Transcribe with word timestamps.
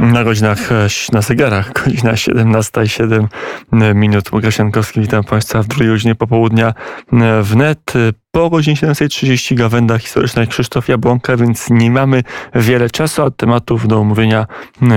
Na 0.00 0.24
godzinach, 0.24 0.72
e, 0.72 0.86
na 1.12 1.22
zegarach, 1.22 1.72
godzina 1.84 2.12
17.07 2.12 3.26
e, 3.72 3.94
minut. 3.94 4.32
Łukasz 4.32 4.58
witam 4.96 5.24
Państwa 5.24 5.62
w 5.62 5.66
drugiej 5.66 5.88
godzinie 5.88 6.14
popołudnia 6.14 6.74
e, 7.12 7.42
wnet. 7.42 7.92
Po 8.30 8.50
godzinie 8.50 8.76
17.30 8.76 9.54
gawenda 9.54 9.98
historyczna 9.98 10.46
Krzysztof 10.46 10.88
Jabłonka, 10.88 11.36
więc 11.36 11.70
nie 11.70 11.90
mamy 11.90 12.22
wiele 12.54 12.90
czasu, 12.90 13.22
a 13.22 13.30
tematów 13.30 13.88
do 13.88 13.98
omówienia 13.98 14.46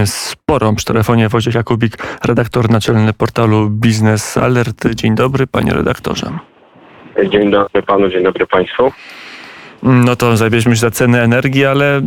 sporo. 0.06 0.74
Przy 0.74 0.86
telefonie 0.86 1.30
Wojciech 1.30 1.56
Jakubik, 1.56 1.98
redaktor 2.26 2.70
naczelny 2.70 3.14
portalu 3.14 3.70
Biznes 3.70 4.38
Alert. 4.38 4.88
Dzień 4.96 5.16
dobry, 5.16 5.48
panie 5.48 5.74
redaktorze. 5.74 6.32
Dzień 7.30 7.52
dobry 7.52 7.84
panu, 7.84 8.10
dzień 8.10 8.24
dobry 8.24 8.48
państwu. 8.48 8.92
No 9.84 10.16
to 10.16 10.38
zabierzmy 10.38 10.76
się 10.76 10.80
za 10.80 10.92
ceny 10.92 11.22
energii, 11.22 11.66
ale 11.66 11.98
e, 11.98 12.02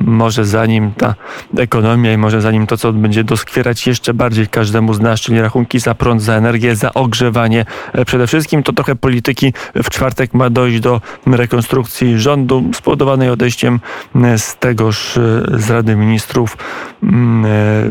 może 0.00 0.44
zanim 0.44 0.92
ta 0.92 1.14
ekonomia 1.58 2.12
i 2.12 2.16
może 2.16 2.40
zanim 2.40 2.66
to, 2.66 2.76
co 2.76 2.92
będzie 2.92 3.24
doskwierać 3.24 3.86
jeszcze 3.86 4.14
bardziej 4.14 4.46
każdemu 4.46 4.94
z 4.94 5.00
nas, 5.00 5.20
czyli 5.20 5.40
rachunki 5.40 5.80
za 5.80 5.94
prąd, 5.94 6.22
za 6.22 6.34
energię, 6.34 6.76
za 6.76 6.94
ogrzewanie 6.94 7.64
e, 7.92 8.04
przede 8.04 8.26
wszystkim, 8.26 8.62
to 8.62 8.72
trochę 8.72 8.96
polityki 8.96 9.52
w 9.74 9.90
czwartek 9.90 10.34
ma 10.34 10.50
dojść 10.50 10.80
do 10.80 11.00
rekonstrukcji 11.26 12.18
rządu 12.18 12.64
spowodowanej 12.74 13.30
odejściem 13.30 13.80
e, 14.14 14.38
z 14.38 14.56
tegoż 14.56 15.18
z 15.54 15.70
Rady 15.70 15.96
Ministrów 15.96 16.56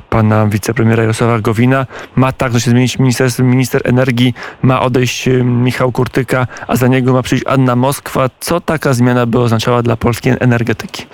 pana 0.09 0.47
wicepremiera 0.47 1.03
Jarosława 1.03 1.39
Gowina. 1.39 1.85
Ma 2.15 2.31
także 2.31 2.61
się 2.61 2.71
zmienić 2.71 2.99
minister, 2.99 3.29
minister 3.39 3.81
energii, 3.85 4.33
ma 4.61 4.81
odejść 4.81 5.29
Michał 5.43 5.91
Kurtyka, 5.91 6.47
a 6.67 6.75
za 6.75 6.87
niego 6.87 7.13
ma 7.13 7.21
przyjść 7.21 7.43
Anna 7.47 7.75
Moskwa. 7.75 8.29
Co 8.39 8.61
taka 8.61 8.93
zmiana 8.93 9.26
by 9.27 9.39
oznaczała 9.39 9.81
dla 9.81 9.95
polskiej 9.95 10.33
energetyki? 10.39 11.05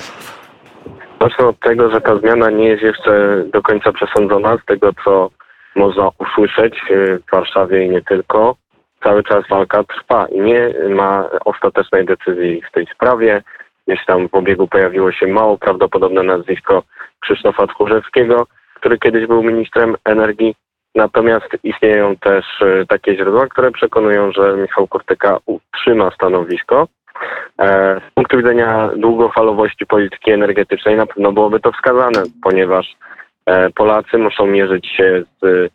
Zacznę 1.21 1.47
od 1.47 1.59
tego, 1.59 1.89
że 1.89 2.01
ta 2.01 2.15
zmiana 2.15 2.49
nie 2.49 2.67
jest 2.67 2.83
jeszcze 2.83 3.43
do 3.53 3.61
końca 3.61 3.91
przesądzona. 3.91 4.57
Z 4.57 4.65
tego, 4.65 4.89
co 5.03 5.29
można 5.75 6.09
usłyszeć 6.17 6.81
w 7.25 7.31
Warszawie 7.31 7.85
i 7.85 7.89
nie 7.89 8.01
tylko, 8.01 8.55
cały 9.03 9.23
czas 9.23 9.43
walka 9.49 9.83
trwa 9.83 10.25
i 10.25 10.39
nie 10.39 10.73
ma 10.89 11.29
ostatecznej 11.45 12.05
decyzji 12.05 12.61
w 12.69 12.71
tej 12.71 12.85
sprawie. 12.95 13.43
Gdzieś 13.87 14.05
tam 14.05 14.29
w 14.29 14.35
obiegu 14.35 14.67
pojawiło 14.67 15.11
się 15.11 15.27
mało 15.27 15.57
prawdopodobne 15.57 16.23
nazwisko 16.23 16.83
Krzysztofa 17.19 17.67
Tchórzewskiego, 17.67 18.47
który 18.75 18.99
kiedyś 18.99 19.27
był 19.27 19.43
ministrem 19.43 19.95
energii. 20.05 20.55
Natomiast 20.95 21.49
istnieją 21.63 22.15
też 22.15 22.45
e, 22.61 22.85
takie 22.85 23.15
źródła, 23.15 23.47
które 23.47 23.71
przekonują, 23.71 24.31
że 24.31 24.57
Michał 24.57 24.87
Kurtyka 24.87 25.37
utrzyma 25.45 26.11
stanowisko. 26.11 26.87
E, 27.59 28.01
z 28.09 28.13
punktu 28.13 28.37
widzenia 28.37 28.89
długofalowości 28.97 29.85
polityki 29.85 30.31
energetycznej 30.31 30.95
na 30.95 31.05
pewno 31.05 31.31
byłoby 31.31 31.59
to 31.59 31.71
wskazane, 31.71 32.23
ponieważ 32.43 32.95
e, 33.45 33.69
Polacy 33.69 34.17
muszą 34.17 34.45
mierzyć 34.45 34.87
się 34.87 35.23
z 35.41 35.71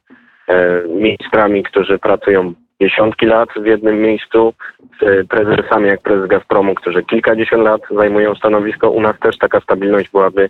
ministrami, 0.88 1.62
którzy 1.62 1.98
pracują 1.98 2.54
dziesiątki 2.80 3.26
lat 3.26 3.48
w 3.56 3.66
jednym 3.66 4.00
miejscu, 4.00 4.54
z 5.00 5.28
prezesami 5.28 5.88
jak 5.88 6.00
prezes 6.00 6.28
Gazpromu, 6.28 6.74
którzy 6.74 7.02
kilkadziesiąt 7.02 7.64
lat 7.64 7.80
zajmują 7.90 8.34
stanowisko. 8.34 8.90
U 8.90 9.00
nas 9.00 9.18
też 9.18 9.38
taka 9.38 9.60
stabilność 9.60 10.10
byłaby 10.10 10.48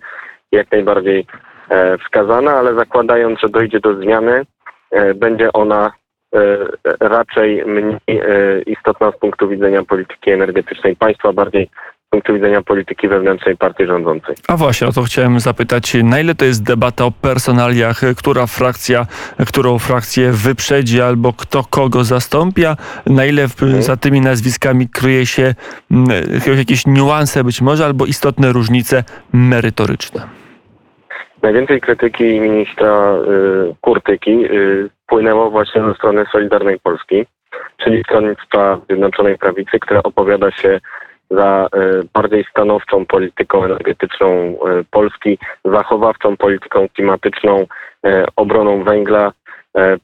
jak 0.53 0.71
najbardziej 0.73 1.27
e, 1.69 1.99
wskazana, 1.99 2.51
ale 2.51 2.75
zakładając, 2.75 3.41
że 3.41 3.49
dojdzie 3.49 3.81
do 3.81 3.95
zmiany, 3.95 4.43
e, 4.91 5.15
będzie 5.15 5.53
ona 5.53 5.87
e, 5.87 5.91
raczej 7.01 7.65
mniej 7.67 7.99
istotna 8.67 9.13
z 9.13 9.19
punktu 9.19 9.49
widzenia 9.49 9.83
polityki 9.83 10.31
energetycznej 10.31 10.97
państwa, 10.97 11.33
bardziej 11.33 11.71
z 12.07 12.11
punktu 12.11 12.35
widzenia 12.35 12.63
polityki 12.63 13.09
wewnętrznej 13.09 13.57
partii 13.57 13.87
rządzącej. 13.87 14.35
A 14.49 14.57
właśnie, 14.57 14.87
o 14.87 14.93
to 14.93 15.03
chciałem 15.03 15.41
zapytać, 15.41 15.95
na 16.05 16.21
ile 16.21 16.35
to 16.35 16.45
jest 16.45 16.63
debata 16.63 17.05
o 17.05 17.11
personaliach, 17.11 18.01
która 18.17 18.47
frakcja, 18.47 19.07
którą 19.47 19.79
frakcję 19.79 20.33
wyprzedzi 20.33 21.01
albo 21.01 21.33
kto 21.33 21.65
kogo 21.71 22.05
zastąpia, 22.05 22.77
na 23.07 23.25
ile 23.25 23.43
mhm. 23.43 23.83
za 23.83 23.97
tymi 23.97 24.21
nazwiskami 24.21 24.89
kryje 24.89 25.27
się 25.27 25.55
jakieś 26.57 26.87
niuanse 26.87 27.45
być 27.45 27.61
może 27.61 27.85
albo 27.85 28.07
istotne 28.07 28.53
różnice 28.53 29.05
merytoryczne? 29.33 30.48
Najwięcej 31.43 31.81
krytyki 31.81 32.41
ministra 32.41 33.15
y, 33.15 33.75
Kurtyki 33.81 34.45
y, 34.45 34.91
płynęło 35.07 35.51
właśnie 35.51 35.83
ze 35.83 35.95
strony 35.95 36.25
Solidarnej 36.33 36.79
Polski, 36.81 37.27
czyli 37.77 38.03
Stronnictwa 38.03 38.81
Zjednoczonej 38.87 39.39
Prawicy, 39.39 39.79
które 39.79 40.03
opowiada 40.03 40.51
się 40.51 40.81
za 41.31 41.69
y, 41.75 42.09
bardziej 42.13 42.45
stanowczą 42.51 43.07
polityką 43.07 43.65
energetyczną 43.65 44.59
Polski, 44.91 45.39
zachowawczą 45.65 46.37
polityką 46.37 46.87
klimatyczną, 46.95 47.67
obroną 48.37 48.85
węgla. 48.85 49.33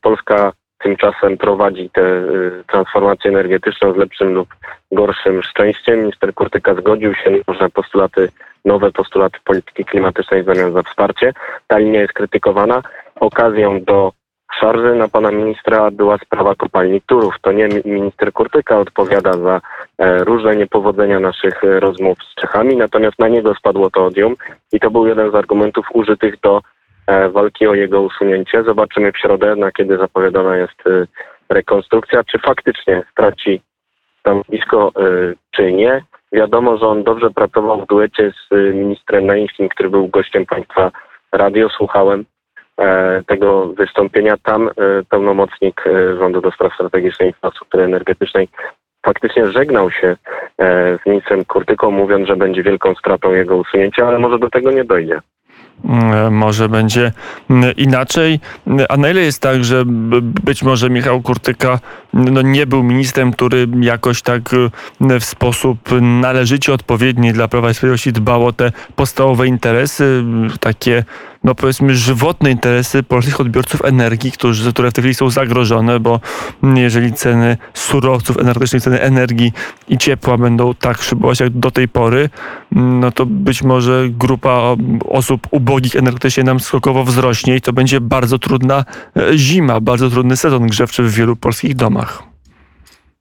Polska 0.01 0.53
tymczasem 0.85 1.37
prowadzi 1.37 1.91
tę 1.91 2.23
transformację 2.67 3.31
energetyczną 3.31 3.93
z 3.93 3.97
lepszym 3.97 4.35
lub 4.35 4.49
gorszym 4.93 5.43
szczęściem. 5.43 6.01
Minister 6.01 6.35
Kurtyka 6.35 6.75
zgodził 6.75 7.15
się 7.15 7.31
na 7.61 7.69
postulaty 7.69 8.29
nowe 8.65 8.93
postulaty 8.93 9.39
polityki 9.45 9.85
klimatycznej 9.85 10.43
w 10.43 10.47
zamian 10.47 10.73
za 10.73 10.83
wsparcie. 10.83 11.33
Ta 11.67 11.79
linia 11.79 12.01
jest 12.01 12.13
krytykowana. 12.13 12.83
Okazją 13.21 13.85
do 13.85 14.13
szarży 14.61 14.95
na 14.95 15.09
pana 15.09 15.31
ministra 15.31 15.91
była 15.91 16.19
sprawa 16.19 16.55
kopalni 16.55 17.01
Turów. 17.01 17.35
To 17.43 17.53
nie 17.53 17.69
minister 17.85 18.33
Kurtyka 18.33 18.79
odpowiada 18.79 19.33
za 19.33 19.61
e, 19.99 20.25
różne 20.25 20.57
niepowodzenia 20.57 21.21
naszych 21.21 21.65
e, 21.65 21.81
rozmów 21.81 22.19
z 22.33 22.35
Czechami, 22.41 22.77
natomiast 22.77 23.19
na 23.19 23.29
niego 23.29 23.55
spadło 23.55 23.91
to 23.91 24.05
odium 24.05 24.37
i 24.73 24.81
to 24.81 24.91
był 24.91 25.07
jeden 25.07 25.31
z 25.31 25.35
argumentów 25.35 25.87
użytych 25.93 26.41
do 26.41 26.61
walki 27.33 27.67
o 27.67 27.75
jego 27.75 28.03
usunięcie. 28.03 28.65
Zobaczymy 28.65 29.13
w 29.13 29.19
środę, 29.19 29.57
na 29.57 29.73
kiedy 29.73 29.97
zapowiadana 29.97 30.57
jest 30.57 30.83
rekonstrukcja, 31.49 32.25
czy 32.25 32.39
faktycznie 32.39 33.03
straci 33.13 33.61
stanowisko, 34.21 34.93
czy 35.51 35.73
nie. 35.73 36.05
Wiadomo, 36.35 36.79
że 36.79 36.87
on 36.87 37.05
dobrze 37.05 37.31
pracował 37.31 37.81
w 37.81 37.87
duecie 37.87 38.33
z 38.33 38.75
ministrem 38.75 39.27
Naimskim, 39.27 39.69
który 39.69 39.91
był 39.91 40.09
gościem 40.09 40.47
państwa 40.47 40.91
radio. 41.33 41.69
Słuchałem 41.69 42.25
e, 42.79 43.23
tego 43.27 43.67
wystąpienia. 43.67 44.37
Tam 44.43 44.69
e, 44.69 44.73
pełnomocnik 45.09 45.87
e, 45.87 46.17
rządu 46.17 46.41
do 46.41 46.51
spraw 46.51 46.75
strategicznej 46.75 47.29
infrastruktury 47.29 47.85
energetycznej 47.85 48.49
faktycznie 49.07 49.47
żegnał 49.47 49.91
się 49.91 50.17
z 51.03 51.07
ministrem 51.07 51.45
Kurtyką, 51.45 51.91
mówiąc, 51.91 52.29
że 52.29 52.37
będzie 52.37 52.63
wielką 52.63 52.95
stratą 52.95 53.33
jego 53.33 53.57
usunięcia, 53.57 54.09
ale 54.09 54.19
może 54.19 54.39
do 54.39 54.51
tego 54.51 54.71
nie 54.71 54.85
dojdzie. 54.85 55.21
Mm, 55.85 56.35
może 56.35 56.69
będzie 56.69 57.13
mm, 57.51 57.77
inaczej. 57.77 58.41
A 58.89 58.97
na 58.97 59.11
ile 59.11 59.21
jest 59.21 59.43
tak, 59.43 59.65
że 59.65 59.83
być 60.45 60.63
może 60.63 60.91
Michał 60.91 61.23
Kurtyka 61.23 61.81
no, 62.13 62.43
nie 62.43 62.67
był 62.67 62.83
ministrem, 62.83 63.33
który 63.33 63.69
jakoś 63.81 64.23
tak 64.23 64.43
w 65.01 65.25
sposób 65.25 65.79
należycie 66.01 66.73
odpowiedni 66.73 67.33
dla 67.33 67.49
Prawa 67.49 67.71
i 67.71 67.75
Sprawiedliwości 67.75 68.13
dbał 68.13 68.47
o 68.47 68.53
te 68.53 68.73
podstawowe 68.97 69.47
interesy, 69.47 70.25
takie 70.61 71.05
no 71.45 71.55
powiedzmy 71.55 71.95
żywotne 71.95 72.51
interesy 72.51 73.03
polskich 73.03 73.41
odbiorców 73.41 73.85
energii, 73.85 74.33
którzy, 74.33 74.73
które 74.73 74.91
w 74.91 74.93
tej 74.93 75.03
chwili 75.03 75.15
są 75.15 75.31
zagrożone, 75.31 76.01
bo 76.01 76.21
jeżeli 76.75 77.13
ceny 77.13 77.57
surowców 77.75 78.39
energetycznych, 78.39 78.83
ceny 78.83 79.01
energii 79.01 79.53
i 79.89 79.99
ciepła 79.99 80.39
będą 80.39 80.75
tak 80.75 81.03
szybować 81.03 81.41
jak 81.41 81.51
do 81.51 81.71
tej 81.71 81.89
pory, 81.89 82.29
no 82.73 83.11
to 83.11 83.27
być 83.27 83.63
może 83.63 84.09
grupa 84.09 84.77
osób 85.09 85.41
ubogich 85.51 85.97
energetycznie 85.97 86.45
nam 86.45 86.61
skokowo 86.61 87.05
wzrośnie 87.05 87.57
i 87.57 87.61
to 87.61 87.73
będzie 87.73 88.01
bardzo 88.01 88.39
trudna 88.39 88.85
e, 89.17 89.39
zima, 89.39 89.81
bardzo 89.81 90.11
trudny 90.11 90.37
sezon 90.37 90.67
grzewczy 90.67 91.03
w 91.03 91.15
wielu 91.15 91.37
polskich 91.37 91.77
domach. 91.77 92.23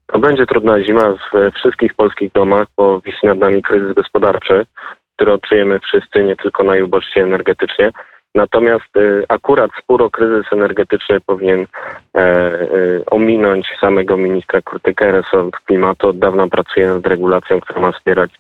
To 0.08 0.20
będzie 0.20 0.46
trudna 0.46 0.84
zima 0.84 1.14
w 1.14 1.52
wszystkich 1.56 1.94
polskich 1.94 2.32
domach, 2.32 2.68
bo 2.78 3.02
wisi 3.02 3.28
nad 3.28 3.38
nami 3.38 3.62
kryzys 3.62 3.94
gospodarczy, 3.96 4.66
który 5.16 5.34
odczujemy 5.34 5.80
wszyscy, 5.80 6.24
nie 6.24 6.36
tylko 6.36 6.64
najubożsi 6.64 7.20
energetycznie. 7.20 7.92
Natomiast 8.36 8.98
y, 8.98 9.26
akurat 9.28 9.72
spór 9.84 10.02
o 10.02 10.10
kryzys 10.10 10.54
energetyczny 10.54 11.22
powinien 11.22 11.60
e, 11.62 12.20
e, 12.20 12.68
ominąć 13.06 13.68
samego 13.82 14.18
ministra 14.18 14.62
Kurtyka. 14.62 15.12
Resort 15.12 15.56
Klimatu 15.66 16.08
od 16.08 16.20
dawna 16.20 16.48
pracuje 16.48 16.88
nad 16.88 17.08
regulacją, 17.08 17.60
która 17.62 17.82
ma 17.82 17.92
wspierać 17.92 18.32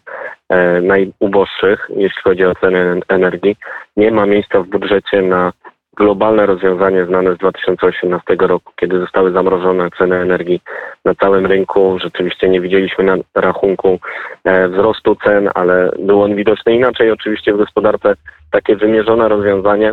e, 0.49 0.81
najuboższych, 0.81 1.89
jeśli 1.95 2.21
chodzi 2.23 2.45
o 2.45 2.55
ceny 2.55 2.99
energii. 3.07 3.55
Nie 3.97 4.11
ma 4.11 4.25
miejsca 4.25 4.61
w 4.61 4.67
budżecie 4.67 5.21
na 5.21 5.53
globalne 5.97 6.45
rozwiązanie 6.45 7.05
znane 7.05 7.35
z 7.35 7.37
2018 7.37 8.35
roku, 8.39 8.73
kiedy 8.75 8.99
zostały 8.99 9.31
zamrożone 9.31 9.89
ceny 9.97 10.15
energii 10.15 10.61
na 11.05 11.15
całym 11.15 11.45
rynku. 11.45 11.99
Rzeczywiście 12.03 12.49
nie 12.49 12.61
widzieliśmy 12.61 13.03
na 13.03 13.15
rachunku 13.35 13.99
e, 14.43 14.69
wzrostu 14.69 15.15
cen, 15.15 15.49
ale 15.55 15.91
był 15.99 16.21
on 16.21 16.35
widoczny 16.35 16.75
inaczej. 16.75 17.11
Oczywiście 17.11 17.53
w 17.53 17.57
gospodarce 17.57 18.13
takie 18.51 18.75
wymierzone 18.75 19.27
rozwiązanie, 19.27 19.91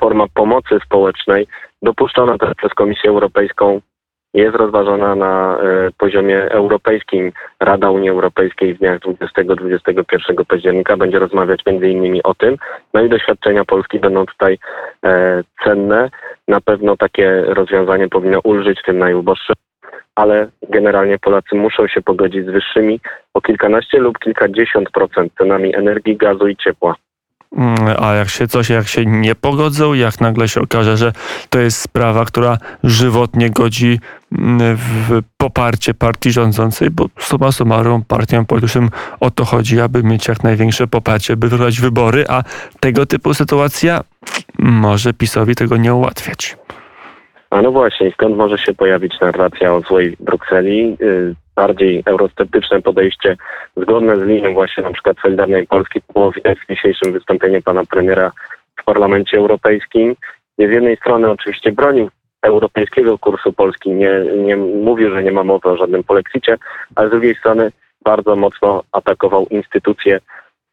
forma 0.00 0.24
pomocy 0.34 0.78
społecznej, 0.86 1.46
dopuszczona 1.82 2.38
też 2.38 2.54
przez 2.54 2.74
Komisję 2.74 3.10
Europejską, 3.10 3.80
jest 4.34 4.56
rozważana 4.56 5.14
na 5.14 5.58
e, 5.58 5.90
poziomie 5.98 6.50
europejskim. 6.50 7.32
Rada 7.60 7.90
Unii 7.90 8.10
Europejskiej 8.10 8.74
w 8.74 8.78
dniach 8.78 8.98
20-21 8.98 10.44
października 10.44 10.96
będzie 10.96 11.18
rozmawiać 11.18 11.60
między 11.66 11.88
innymi 11.88 12.22
o 12.22 12.34
tym. 12.34 12.56
No 12.94 13.02
i 13.02 13.08
doświadczenia 13.08 13.64
Polski 13.64 13.98
będą 13.98 14.26
tutaj 14.26 14.58
cenne. 15.64 16.10
Na 16.48 16.60
pewno 16.60 16.96
takie 16.96 17.42
rozwiązanie 17.42 18.08
powinno 18.08 18.40
ulżyć 18.44 18.82
tym 18.82 18.98
najuboższym, 18.98 19.54
ale 20.14 20.48
generalnie 20.68 21.18
Polacy 21.18 21.54
muszą 21.54 21.88
się 21.88 22.02
pogodzić 22.02 22.46
z 22.46 22.50
wyższymi 22.50 23.00
o 23.34 23.40
kilkanaście 23.40 23.98
lub 23.98 24.18
kilkadziesiąt 24.18 24.90
procent 24.90 25.32
cenami 25.38 25.76
energii, 25.76 26.16
gazu 26.16 26.48
i 26.48 26.56
ciepła. 26.56 26.94
Mm, 27.56 27.96
a 27.98 28.14
jak 28.14 28.28
się 28.28 28.48
coś, 28.48 28.68
jak 28.70 28.88
się 28.88 29.06
nie 29.06 29.34
pogodzą, 29.34 29.94
jak 29.94 30.20
nagle 30.20 30.48
się 30.48 30.60
okaże, 30.60 30.96
że 30.96 31.12
to 31.50 31.58
jest 31.58 31.80
sprawa, 31.80 32.24
która 32.24 32.58
żywotnie 32.84 33.50
godzi 33.50 34.00
mm, 34.32 34.76
w 34.76 35.20
poparcie 35.36 35.94
partii 35.94 36.32
rządzącej, 36.32 36.90
bo 36.90 37.06
suma 37.18 37.52
summarum 37.52 38.04
partiom 38.04 38.46
politycznym 38.46 38.90
o 39.20 39.30
to 39.30 39.44
chodzi, 39.44 39.80
aby 39.80 40.02
mieć 40.02 40.28
jak 40.28 40.42
największe 40.42 40.86
poparcie, 40.86 41.36
by 41.36 41.48
wygrać 41.48 41.80
wybory, 41.80 42.24
a 42.28 42.42
tego 42.80 43.06
typu 43.06 43.34
sytuacja 43.34 44.00
może 44.58 45.14
PiSowi 45.14 45.54
tego 45.54 45.76
nie 45.76 45.94
ułatwiać. 45.94 46.56
A 47.50 47.62
no 47.62 47.72
właśnie, 47.72 48.10
skąd 48.12 48.36
może 48.36 48.58
się 48.58 48.74
pojawić 48.74 49.20
narracja 49.20 49.74
o 49.74 49.80
złej 49.80 50.16
Brukseli? 50.20 50.96
Y, 51.00 51.34
bardziej 51.56 52.02
eurosceptyczne 52.06 52.82
podejście, 52.82 53.36
zgodne 53.76 54.16
z 54.16 54.22
linią 54.22 54.54
właśnie 54.54 54.82
na 54.82 54.92
przykład 54.92 55.16
Solidarnej 55.22 55.66
Polski, 55.66 56.00
było 56.12 56.32
widać 56.32 56.58
w 56.58 56.68
dzisiejszym 56.68 57.12
wystąpieniu 57.12 57.62
pana 57.62 57.84
premiera 57.84 58.32
w 58.80 58.84
Parlamencie 58.84 59.38
Europejskim. 59.38 60.16
Nie 60.58 60.68
z 60.68 60.70
jednej 60.70 60.96
strony 60.96 61.30
oczywiście 61.30 61.72
bronił 61.72 62.10
europejskiego 62.42 63.18
kursu 63.18 63.52
Polski, 63.52 63.90
nie, 63.90 64.10
nie 64.36 64.56
mówił, 64.56 65.10
że 65.10 65.22
nie 65.22 65.32
ma 65.32 65.44
mowy 65.44 65.68
o 65.68 65.76
żadnym 65.76 66.04
polexicie, 66.04 66.56
ale 66.94 67.08
z 67.08 67.10
drugiej 67.10 67.34
strony 67.34 67.72
bardzo 68.04 68.36
mocno 68.36 68.82
atakował 68.92 69.46
instytucje 69.50 70.20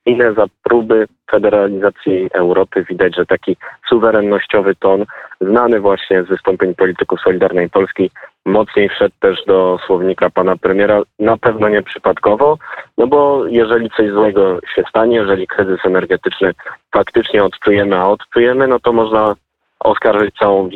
inne 0.06 0.34
za 0.34 0.46
próby 0.64 1.08
federalizacji 1.32 2.30
Europy. 2.34 2.86
Widać, 2.90 3.16
że 3.16 3.26
taki 3.26 3.58
suwerennościowy 3.90 4.76
ton, 4.76 5.06
znany 5.42 5.80
właśnie 5.80 6.24
z 6.24 6.28
wystąpień 6.28 6.76
polityków 6.76 7.20
Solidarnej 7.22 7.70
Polski, 7.70 8.12
mocniej 8.46 8.90
wszedł 8.90 9.16
też 9.20 9.46
do 9.46 9.80
słownika 9.86 10.30
pana 10.30 10.58
premiera, 10.58 11.02
na 11.20 11.38
pewno 11.38 11.70
nie 11.70 11.82
przypadkowo, 11.82 12.58
no 12.98 13.08
bo 13.08 13.48
jeżeli 13.48 13.90
coś 13.90 14.12
złego 14.12 14.60
się 14.76 14.84
stanie, 14.90 15.16
jeżeli 15.16 15.48
kryzys 15.48 15.86
energetyczny 15.86 16.52
faktycznie 16.94 17.44
odczujemy, 17.44 17.98
a 17.98 18.08
odczujemy, 18.08 18.68
no 18.68 18.80
to 18.80 18.94
można 18.94 19.36
oskarżyć 19.80 20.36
całą, 20.36 20.70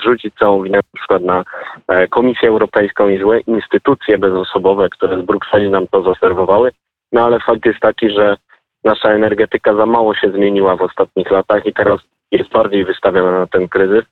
zrzucić 0.00 0.34
całą 0.34 0.62
winę 0.62 0.78
na 0.78 0.98
przykład 0.98 1.22
na 1.22 1.44
e, 1.88 2.08
Komisję 2.08 2.48
Europejską 2.48 3.08
i 3.08 3.18
złe 3.18 3.40
instytucje 3.40 4.18
bezosobowe, 4.18 4.88
które 4.88 5.22
z 5.22 5.24
Brukseli 5.24 5.70
nam 5.70 5.86
to 5.86 6.02
zaserwowały. 6.02 6.72
No 7.12 7.24
ale 7.24 7.40
fakt 7.40 7.66
jest 7.66 7.80
taki, 7.80 8.10
że 8.10 8.36
nasza 8.84 9.08
energetyka 9.08 9.74
za 9.74 9.86
mało 9.86 10.14
się 10.14 10.30
zmieniła 10.30 10.76
w 10.76 10.82
ostatnich 10.82 11.30
latach 11.30 11.66
i 11.66 11.72
teraz 11.72 12.00
jest 12.32 12.50
bardziej 12.50 12.84
wystawiona 12.84 13.38
na 13.38 13.46
ten 13.46 13.68
kryzys. 13.68 14.04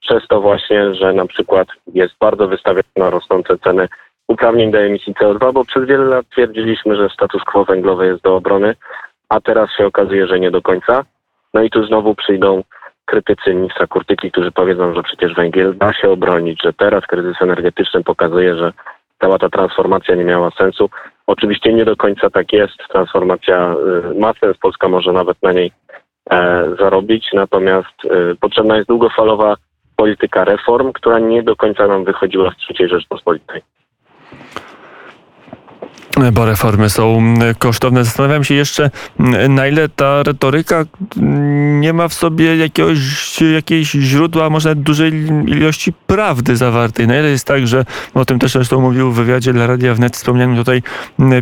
Przez 0.00 0.26
to 0.28 0.40
właśnie, 0.40 0.94
że 0.94 1.12
na 1.12 1.26
przykład 1.26 1.68
jest 1.94 2.14
bardzo 2.20 2.48
wystawiona 2.48 2.82
na 2.96 3.10
rosnące 3.10 3.58
ceny 3.58 3.88
uprawnień 4.28 4.70
do 4.70 4.78
emisji 4.78 5.14
CO2, 5.14 5.52
bo 5.52 5.64
przez 5.64 5.86
wiele 5.86 6.04
lat 6.04 6.26
twierdziliśmy, 6.28 6.96
że 6.96 7.08
status 7.08 7.44
quo 7.44 7.64
węglowy 7.64 8.06
jest 8.06 8.22
do 8.22 8.36
obrony, 8.36 8.74
a 9.28 9.40
teraz 9.40 9.70
się 9.76 9.86
okazuje, 9.86 10.26
że 10.26 10.40
nie 10.40 10.50
do 10.50 10.62
końca. 10.62 11.04
No 11.54 11.62
i 11.62 11.70
tu 11.70 11.86
znowu 11.86 12.14
przyjdą 12.14 12.62
krytycy 13.04 13.54
ministra 13.54 13.86
Kurtyki, 13.86 14.30
którzy 14.30 14.52
powiedzą, 14.52 14.94
że 14.94 15.02
przecież 15.02 15.34
węgiel 15.34 15.78
da 15.78 15.92
się 15.92 16.10
obronić, 16.10 16.62
że 16.64 16.72
teraz 16.72 17.06
kryzys 17.06 17.42
energetyczny 17.42 18.04
pokazuje, 18.04 18.56
że 18.56 18.72
cała 19.20 19.38
ta 19.38 19.48
transformacja 19.48 20.14
nie 20.14 20.24
miała 20.24 20.50
sensu. 20.50 20.90
Oczywiście 21.26 21.72
nie 21.72 21.84
do 21.84 21.96
końca 21.96 22.30
tak 22.30 22.52
jest. 22.52 22.76
Transformacja 22.92 23.74
y, 24.14 24.20
ma 24.20 24.32
sens, 24.40 24.56
Polska 24.56 24.88
może 24.88 25.12
nawet 25.12 25.42
na 25.42 25.52
niej 25.52 25.72
e, 26.30 26.64
zarobić, 26.78 27.28
natomiast 27.32 28.04
y, 28.04 28.36
potrzebna 28.40 28.76
jest 28.76 28.88
długofalowa 28.88 29.56
polityka 29.96 30.44
reform, 30.44 30.92
która 30.92 31.18
nie 31.18 31.42
do 31.42 31.56
końca 31.56 31.86
nam 31.86 32.04
wychodziła 32.04 32.50
z 32.50 32.80
III 32.80 32.88
Rzeczpospolitej 32.88 33.62
bo 36.32 36.44
reformy 36.44 36.90
są 36.90 37.34
kosztowne. 37.58 38.04
Zastanawiam 38.04 38.44
się 38.44 38.54
jeszcze, 38.54 38.90
na 39.48 39.66
ile 39.66 39.88
ta 39.88 40.22
retoryka 40.22 40.84
nie 41.80 41.92
ma 41.92 42.08
w 42.08 42.14
sobie 42.14 42.56
jakiegoś, 42.56 42.98
jakiejś 43.54 43.90
źródła, 43.90 44.50
może 44.50 44.74
dużej 44.74 45.12
ilości 45.46 45.92
prawdy 45.92 46.56
zawartej. 46.56 47.06
Na 47.06 47.18
ile 47.18 47.28
jest 47.28 47.44
tak, 47.44 47.66
że 47.66 47.84
o 48.14 48.24
tym 48.24 48.38
też 48.38 48.52
zresztą 48.52 48.80
mówił 48.80 49.10
w 49.12 49.14
wywiadzie 49.14 49.52
dla 49.52 49.66
Radia 49.66 49.94
Wnet, 49.94 50.16
wspomniany 50.16 50.56
tutaj 50.56 50.82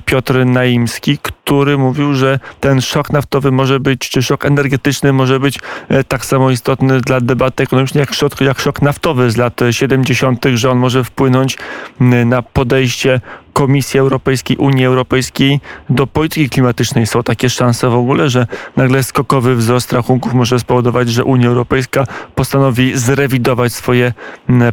Piotr 0.05 0.47
Naimski, 0.47 1.19
który 1.23 1.79
mówił, 1.79 2.15
że 2.15 2.41
ten 2.61 2.81
szok 2.81 3.11
naftowy 3.11 3.53
może 3.53 3.81
być, 3.81 4.11
czy 4.11 4.23
szok 4.23 4.45
energetyczny 4.45 5.13
może 5.13 5.41
być 5.41 5.59
e, 5.89 6.05
tak 6.05 6.25
samo 6.25 6.51
istotny 6.51 7.01
dla 7.01 7.21
debaty 7.21 7.63
ekonomicznej, 7.63 8.01
jak 8.01 8.15
szok, 8.15 8.41
jak 8.41 8.61
szok 8.61 8.83
naftowy 8.83 9.31
z 9.31 9.37
lat 9.37 9.61
70., 9.71 10.45
że 10.55 10.71
on 10.71 10.79
może 10.79 11.05
wpłynąć 11.05 11.59
na 12.01 12.43
podejście 12.43 13.21
Komisji 13.63 14.01
Europejskiej, 14.01 14.57
Unii 14.57 14.87
Europejskiej 14.87 15.61
do 15.91 16.07
polityki 16.07 16.49
klimatycznej. 16.49 17.07
Są 17.07 17.23
takie 17.23 17.49
szanse 17.49 17.89
w 17.89 17.95
ogóle, 17.95 18.29
że 18.29 18.47
nagle 18.77 19.03
skokowy 19.03 19.55
wzrost 19.55 19.93
rachunków 19.93 20.35
może 20.35 20.59
spowodować, 20.59 21.09
że 21.09 21.25
Unia 21.25 21.49
Europejska 21.49 22.05
postanowi 22.35 22.93
zrewidować 22.95 23.73
swoje 23.73 24.13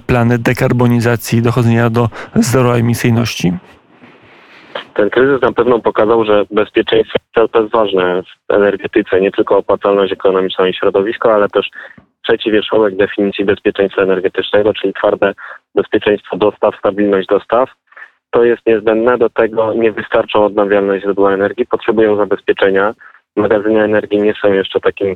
plany 0.07 0.37
dekarbonizacji 0.37 1.39
i 1.39 1.41
dochodzenia 1.41 1.89
do 1.89 2.09
zeroemisyjności? 2.35 3.53
Ten 4.93 5.09
kryzys 5.09 5.41
na 5.41 5.51
pewno 5.51 5.79
pokazał, 5.79 6.25
że 6.25 6.45
bezpieczeństwo 6.51 7.17
to 7.51 7.61
jest 7.61 7.73
ważne 7.73 8.23
w 8.23 8.53
energetyce, 8.53 9.21
nie 9.21 9.31
tylko 9.31 9.57
opłacalność 9.57 10.13
ekonomiczna 10.13 10.67
i 10.67 10.73
środowisko, 10.73 11.33
ale 11.33 11.49
też 11.49 11.69
trzeci 12.21 12.51
wierzchołek 12.51 12.95
definicji 12.95 13.45
bezpieczeństwa 13.45 14.01
energetycznego, 14.01 14.73
czyli 14.73 14.93
twarde 14.93 15.33
bezpieczeństwo 15.75 16.37
dostaw, 16.37 16.75
stabilność 16.75 17.27
dostaw 17.27 17.69
to 18.33 18.43
jest 18.43 18.65
niezbędne. 18.65 19.17
Do 19.17 19.29
tego 19.29 19.73
nie 19.73 19.91
wystarczą 19.91 20.45
odnawialne 20.45 20.99
źródła 21.01 21.33
energii, 21.33 21.65
potrzebują 21.65 22.15
zabezpieczenia. 22.15 22.93
Magazyny 23.35 23.83
energii 23.83 24.21
nie 24.21 24.33
są 24.41 24.53
jeszcze 24.53 24.79
takim 24.79 25.15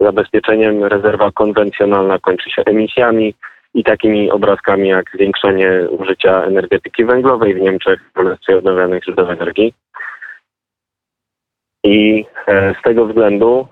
zabezpieczeniem. 0.00 0.84
Rezerwa 0.84 1.30
konwencjonalna 1.32 2.18
kończy 2.18 2.50
się 2.50 2.62
emisjami 2.66 3.34
i 3.74 3.84
takimi 3.84 4.30
obrazkami 4.30 4.88
jak 4.88 5.10
zwiększenie 5.14 5.70
użycia 5.90 6.42
energetyki 6.42 7.04
węglowej 7.04 7.54
w 7.54 7.60
Niemczech 7.60 8.00
w 8.02 8.12
Królestwie 8.12 8.58
Odnawialnych 8.58 9.04
Źródeł 9.04 9.30
Energii. 9.30 9.74
I 11.84 12.24
e, 12.46 12.74
z 12.74 12.82
tego 12.82 13.06
względu 13.06 13.68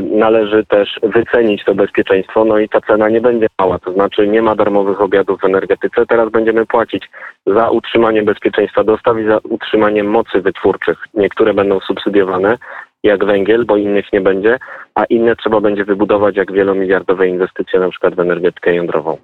należy 0.00 0.64
też 0.66 1.00
wycenić 1.02 1.64
to 1.64 1.74
bezpieczeństwo, 1.74 2.44
no 2.44 2.58
i 2.58 2.68
ta 2.68 2.80
cena 2.80 3.08
nie 3.08 3.20
będzie 3.20 3.46
mała, 3.58 3.78
to 3.78 3.92
znaczy 3.92 4.28
nie 4.28 4.42
ma 4.42 4.54
darmowych 4.54 5.00
obiadów 5.00 5.40
w 5.40 5.44
energetyce, 5.44 6.06
teraz 6.06 6.30
będziemy 6.30 6.66
płacić 6.66 7.10
za 7.46 7.70
utrzymanie 7.70 8.22
bezpieczeństwa 8.22 8.84
dostaw 8.84 9.18
i 9.18 9.24
za 9.24 9.38
utrzymanie 9.38 10.04
mocy 10.04 10.40
wytwórczych. 10.40 10.98
Niektóre 11.14 11.54
będą 11.54 11.80
subsydiowane, 11.80 12.58
jak 13.02 13.24
węgiel, 13.24 13.64
bo 13.64 13.76
innych 13.76 14.12
nie 14.12 14.20
będzie, 14.20 14.58
a 14.94 15.04
inne 15.04 15.36
trzeba 15.36 15.60
będzie 15.60 15.84
wybudować 15.84 16.36
jak 16.36 16.52
wielomiliardowe 16.52 17.28
inwestycje 17.28 17.80
na 17.80 17.88
przykład 17.88 18.14
w 18.14 18.20
energetykę 18.20 18.74
jądrową. 18.74 19.18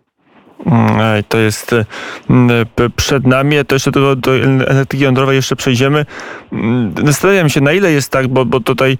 Mm, 0.66 1.22
to 1.28 1.38
jest 1.38 1.74
mm, 2.30 2.66
przed 2.96 3.26
nami, 3.26 3.56
to 3.66 3.74
jeszcze 3.74 3.90
do, 3.90 4.16
do 4.16 4.36
energetyki 4.36 5.04
jądrowej 5.04 5.36
jeszcze 5.36 5.56
przejdziemy. 5.56 6.06
Mm, 6.52 6.94
zastanawiam 7.04 7.48
się, 7.48 7.60
na 7.60 7.72
ile 7.72 7.92
jest 7.92 8.12
tak, 8.12 8.28
bo, 8.28 8.44
bo 8.44 8.60
tutaj 8.60 8.98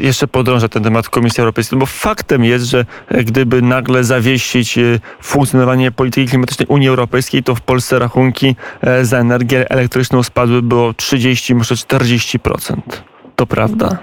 jeszcze 0.00 0.28
podrąża 0.28 0.68
ten 0.68 0.82
temat 0.82 1.08
Komisji 1.08 1.40
Europejskiej, 1.40 1.78
bo 1.78 1.86
faktem 1.86 2.44
jest, 2.44 2.64
że 2.64 2.84
gdyby 3.10 3.62
nagle 3.62 4.04
zawiesić 4.04 4.78
e, 4.78 4.82
funkcjonowanie 5.22 5.90
polityki 5.90 6.28
klimatycznej 6.28 6.66
Unii 6.68 6.88
Europejskiej, 6.88 7.42
to 7.42 7.54
w 7.54 7.60
Polsce 7.60 7.98
rachunki 7.98 8.56
e, 8.80 9.04
za 9.04 9.18
energię 9.18 9.70
elektryczną 9.70 10.22
spadłyby 10.22 10.76
o 10.76 10.94
30, 10.96 11.54
może 11.54 11.74
40%. 11.74 12.76
To 13.36 13.46
prawda? 13.46 13.98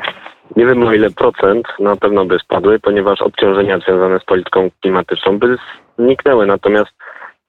Nie 0.56 0.66
wiem 0.66 0.84
o 0.84 0.94
ile 0.94 1.10
procent, 1.12 1.68
na 1.80 1.96
pewno 1.96 2.26
by 2.26 2.40
spadły, 2.40 2.80
ponieważ 2.80 3.22
obciążenia 3.22 3.80
związane 3.80 4.20
z 4.20 4.24
polityką 4.24 4.70
klimatyczną 4.82 5.40
by 5.40 5.58
zniknęły. 6.00 6.46
Natomiast 6.46 6.92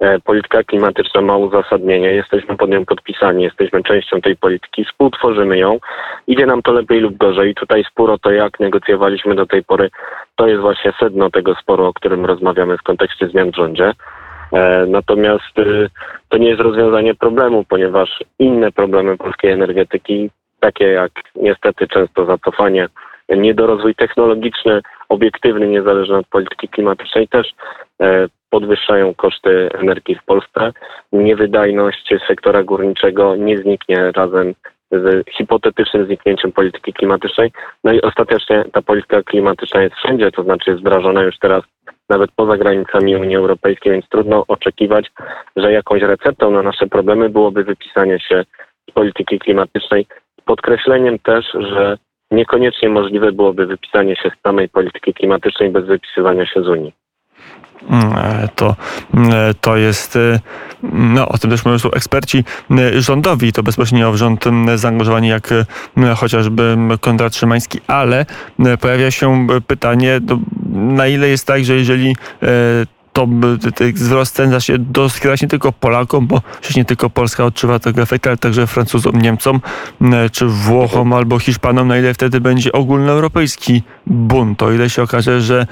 e, 0.01 0.21
polityka 0.21 0.65
klimatyczna 0.65 1.21
ma 1.21 1.37
uzasadnienie, 1.37 2.13
jesteśmy 2.13 2.57
pod 2.57 2.71
nią 2.71 2.85
podpisani, 2.85 3.45
jesteśmy 3.45 3.83
częścią 3.83 4.21
tej 4.21 4.37
polityki, 4.37 4.85
współtworzymy 4.85 5.59
ją. 5.59 5.79
Idzie 6.27 6.47
nam 6.47 6.63
to 6.63 6.73
lepiej 6.73 7.01
lub 7.01 7.17
gorzej. 7.17 7.51
I 7.51 7.55
tutaj 7.55 7.85
spór 7.91 8.11
o 8.11 8.19
to, 8.19 8.33
jak 8.33 8.61
negocjowaliśmy 8.61 9.35
do 9.35 9.47
tej 9.47 9.65
pory, 9.65 9.91
to 10.37 10.47
jest 10.47 10.61
właśnie 10.61 10.93
sedno 11.01 11.31
tego 11.31 11.55
sporu, 11.55 11.85
o 11.85 11.93
którym 11.93 12.25
rozmawiamy 12.25 12.79
w 12.79 12.83
kontekście 12.83 13.29
zmian 13.29 13.51
w 13.51 13.57
rządzie. 13.57 13.93
E, 14.53 14.87
natomiast 14.89 15.59
y, 15.59 15.91
to 16.29 16.39
nie 16.39 16.49
jest 16.49 16.61
rozwiązanie 16.61 17.15
problemu, 17.15 17.65
ponieważ 17.69 18.25
inne 18.39 18.73
problemy 18.73 19.17
polskiej 19.17 19.51
energetyki 19.51 20.31
takie 20.61 20.85
jak 20.85 21.13
niestety 21.35 21.89
często 21.89 22.27
zacofanie, 22.27 22.89
niedorozwój 23.37 23.95
technologiczny, 23.95 24.81
obiektywny, 25.09 25.69
niezależny 25.69 26.17
od 26.17 26.27
polityki 26.27 26.69
klimatycznej 26.69 27.29
też 27.29 27.55
e, 28.03 28.27
podwyższają 28.51 29.15
koszty 29.15 29.71
energii 29.73 30.15
w 30.15 30.25
Polsce. 30.25 30.73
Niewydajność 31.13 32.15
sektora 32.29 32.63
górniczego 32.63 33.37
nie 33.37 33.59
zniknie 33.59 34.13
razem 34.13 34.55
z 34.93 35.31
hipotetycznym 35.31 36.07
zniknięciem 36.07 36.53
polityki 36.53 36.93
klimatycznej. 36.93 37.53
No 37.85 37.93
i 37.93 38.01
ostatecznie 38.01 38.65
ta 38.73 38.83
polityka 38.83 39.23
klimatyczna 39.23 39.83
jest 39.83 39.97
wszędzie, 39.97 40.31
to 40.31 40.43
znaczy 40.43 40.71
jest 40.71 40.83
wdrażana 40.83 41.23
już 41.23 41.39
teraz 41.39 41.65
nawet 42.09 42.31
poza 42.37 42.57
granicami 42.57 43.17
Unii 43.17 43.37
Europejskiej, 43.37 43.93
więc 43.93 44.09
trudno 44.09 44.45
oczekiwać, 44.49 45.11
że 45.57 45.73
jakąś 45.73 46.03
receptą 46.03 46.51
na 46.51 46.63
nasze 46.63 46.87
problemy 46.87 47.29
byłoby 47.29 47.65
wypisanie 47.65 48.21
się 48.21 48.45
z 48.91 48.93
polityki 48.93 49.39
klimatycznej. 49.39 50.07
Z 50.41 50.45
podkreśleniem 50.45 51.19
też, 51.19 51.47
że 51.53 51.99
niekoniecznie 52.31 52.89
możliwe 52.89 53.33
byłoby 53.33 53.67
wypisanie 53.67 54.17
się 54.17 54.31
z 54.39 54.43
samej 54.43 54.69
polityki 54.69 55.15
klimatycznej 55.15 55.71
bez 55.71 55.87
wypisywania 55.87 56.47
się 56.47 56.63
z 56.63 56.69
Unii. 56.69 56.93
Mm, 57.89 58.13
e, 58.17 58.49
to, 58.55 58.77
mm, 59.15 59.31
e, 59.31 59.55
to 59.61 59.77
jest, 59.77 60.17
e, 60.17 60.41
no 60.83 61.29
o 61.29 61.39
tym 61.39 61.51
też 61.51 61.65
mówią 61.65 61.91
eksperci 61.93 62.45
rządowi, 62.99 63.53
to 63.53 63.63
bezpośrednio 63.63 64.13
w 64.13 64.17
rząd 64.17 64.45
zaangażowani 64.75 65.29
jak 65.29 65.49
chociażby 66.17 66.77
Konrad 67.01 67.37
Szymański, 67.37 67.81
ale 67.87 68.27
pojawia 68.81 69.11
się 69.11 69.47
pytanie, 69.67 70.21
na 70.73 71.07
ile 71.07 71.29
jest 71.29 71.47
tak, 71.47 71.65
że 71.65 71.75
jeżeli 71.75 72.17
to 73.13 73.27
wzrost 73.95 74.37
cen 74.37 74.51
zacznie 74.51 74.79
doskwierać 74.79 75.43
nie 75.43 75.49
tylko 75.49 75.73
Polakom, 75.73 76.27
bo 76.27 76.41
przecież 76.61 76.77
nie 76.77 76.85
tylko 76.85 77.11
Polska 77.11 77.45
odczuwa 77.45 77.79
tego 77.79 78.03
efekt, 78.03 78.27
ale 78.27 78.37
także 78.37 78.67
Francuzom, 78.67 79.23
Niemcom, 79.23 79.61
czy 80.33 80.47
Włochom 80.47 81.13
albo 81.13 81.39
Hiszpanom, 81.39 81.89
na 81.89 81.99
ile 81.99 82.15
wtedy 82.15 82.41
będzie 82.41 82.73
ogólnoeuropejski 82.73 83.83
bunt, 84.07 84.63
o 84.63 84.73
ile 84.73 84.91
się 84.91 85.03
okaże, 85.03 85.41
że 85.41 85.67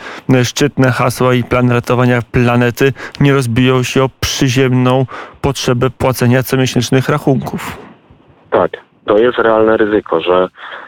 szczytne 0.44 0.92
hasła 0.92 1.34
i 1.34 1.44
plan 1.44 1.70
ratowania 1.70 2.22
planety 2.32 2.92
nie 3.20 3.32
rozbiją 3.32 3.82
się 3.82 4.04
o 4.04 4.10
przyziemną 4.20 5.06
potrzebę 5.40 5.90
płacenia 5.90 6.42
comiesięcznych 6.42 7.08
rachunków. 7.08 7.78
Tak, 8.50 8.70
to 9.06 9.18
jest 9.18 9.38
realne 9.38 9.76
ryzyko, 9.76 10.20
że 10.20 10.48
E, 10.48 10.87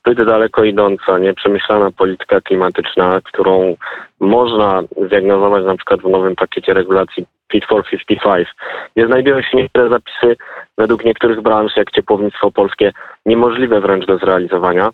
zbyt 0.00 0.24
daleko 0.26 0.64
idąca, 0.64 1.18
nieprzemyślana 1.18 1.90
polityka 1.90 2.40
klimatyczna, 2.40 3.20
którą 3.24 3.76
można 4.20 4.82
zdiagnozować 5.06 5.64
na 5.64 5.76
przykład 5.76 6.00
w 6.00 6.10
nowym 6.10 6.36
pakiecie 6.36 6.74
regulacji 6.74 7.26
Fit 7.52 7.64
for 7.66 7.84
55, 7.84 8.48
gdzie 8.96 9.06
znajdują 9.06 9.42
się 9.42 9.56
niektóre 9.56 9.88
zapisy 9.88 10.36
według 10.78 11.04
niektórych 11.04 11.40
branż, 11.40 11.76
jak 11.76 11.90
ciepłownictwo 11.90 12.50
polskie, 12.50 12.92
niemożliwe 13.26 13.80
wręcz 13.80 14.06
do 14.06 14.18
zrealizowania 14.18 14.90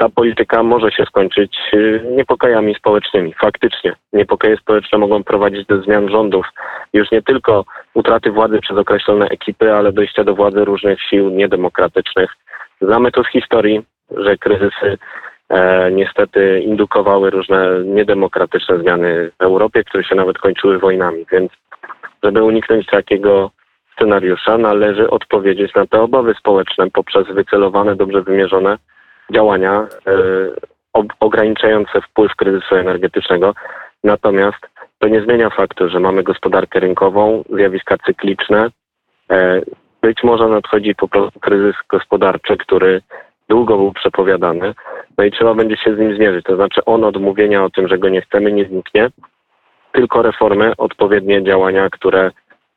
ta 0.00 0.08
polityka 0.08 0.62
może 0.62 0.90
się 0.90 1.04
skończyć 1.04 1.58
y, 1.74 2.02
niepokojami 2.16 2.74
społecznymi. 2.74 3.34
Faktycznie 3.40 3.92
niepokoje 4.12 4.56
społeczne 4.56 4.98
mogą 4.98 5.24
prowadzić 5.24 5.66
do 5.66 5.82
zmian 5.82 6.08
rządów. 6.08 6.46
Już 6.92 7.10
nie 7.10 7.22
tylko 7.22 7.64
utraty 7.94 8.30
władzy 8.30 8.60
przez 8.60 8.78
określone 8.78 9.28
ekipy, 9.28 9.74
ale 9.74 9.92
dojścia 9.92 10.24
do 10.24 10.34
władzy 10.34 10.64
różnych 10.64 11.02
sił 11.02 11.30
niedemokratycznych. 11.30 12.36
Znamy 12.80 13.12
to 13.12 13.24
z 13.24 13.28
historii, 13.28 13.82
że 14.10 14.36
kryzysy 14.36 14.98
e, 15.48 15.90
niestety 15.92 16.60
indukowały 16.60 17.30
różne 17.30 17.84
niedemokratyczne 17.84 18.78
zmiany 18.78 19.30
w 19.38 19.42
Europie, 19.42 19.84
które 19.84 20.04
się 20.04 20.14
nawet 20.14 20.38
kończyły 20.38 20.78
wojnami. 20.78 21.26
Więc 21.32 21.52
żeby 22.22 22.42
uniknąć 22.42 22.86
takiego 22.86 23.50
scenariusza, 23.96 24.58
należy 24.58 25.10
odpowiedzieć 25.10 25.74
na 25.74 25.86
te 25.86 26.00
obawy 26.00 26.34
społeczne 26.34 26.90
poprzez 26.90 27.26
wycelowane, 27.26 27.96
dobrze 27.96 28.22
wymierzone 28.22 28.76
działania 29.32 29.86
e, 30.06 30.12
ograniczające 31.20 32.00
wpływ 32.00 32.36
kryzysu 32.36 32.74
energetycznego. 32.76 33.54
Natomiast 34.04 34.58
to 34.98 35.08
nie 35.08 35.22
zmienia 35.22 35.50
faktu, 35.50 35.88
że 35.88 36.00
mamy 36.00 36.22
gospodarkę 36.22 36.80
rynkową, 36.80 37.44
zjawiska 37.52 37.96
cykliczne. 38.06 38.68
Być 40.02 40.22
może 40.22 40.48
nadchodzi 40.48 40.94
po 40.94 41.08
prostu 41.08 41.40
kryzys 41.40 41.74
gospodarczy, 41.88 42.56
który 42.56 43.00
długo 43.48 43.76
był 43.76 43.92
przepowiadany, 43.92 44.74
no 45.18 45.24
i 45.24 45.30
trzeba 45.30 45.54
będzie 45.54 45.76
się 45.76 45.94
z 45.94 45.98
nim 45.98 46.16
zmierzyć. 46.16 46.44
To 46.44 46.56
znaczy 46.56 46.84
on 46.84 47.04
od 47.04 47.16
mówienia 47.16 47.64
o 47.64 47.70
tym, 47.70 47.88
że 47.88 47.98
go 47.98 48.08
nie 48.08 48.20
chcemy, 48.20 48.52
nie 48.52 48.64
zniknie, 48.64 49.10
tylko 49.92 50.22
reformy, 50.22 50.72
odpowiednie 50.76 51.44
działania, 51.44 51.90
które 51.90 52.30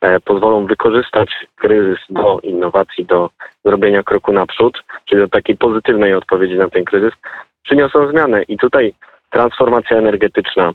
E, 0.03 0.19
pozwolą 0.19 0.65
wykorzystać 0.65 1.29
kryzys 1.55 1.99
do 2.09 2.39
innowacji, 2.39 3.05
do 3.05 3.29
zrobienia 3.65 4.03
kroku 4.03 4.33
naprzód, 4.33 4.83
czyli 5.05 5.21
do 5.21 5.27
takiej 5.27 5.57
pozytywnej 5.57 6.13
odpowiedzi 6.13 6.55
na 6.55 6.69
ten 6.69 6.85
kryzys, 6.85 7.13
przyniosą 7.63 8.07
zmianę. 8.07 8.43
I 8.43 8.57
tutaj 8.57 8.93
transformacja 9.29 9.97
energetyczna 9.97 10.71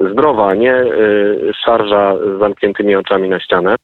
zdrowa, 0.00 0.54
nie 0.54 0.74
y, 0.74 1.52
szarża 1.64 2.16
z 2.16 2.38
zamkniętymi 2.38 2.96
oczami 2.96 3.28
na 3.28 3.40
ścianę, 3.40 3.76